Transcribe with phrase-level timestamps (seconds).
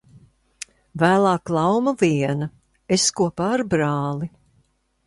[1.03, 2.49] Vēlāk Lauma viena,
[2.99, 4.35] es kopā ar brāli.